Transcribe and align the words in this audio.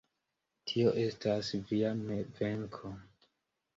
Tio 0.69 0.93
estas 1.01 1.51
via 1.73 1.93
venko. 2.39 2.95